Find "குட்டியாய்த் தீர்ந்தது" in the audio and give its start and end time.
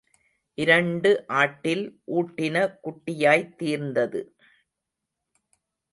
2.81-4.23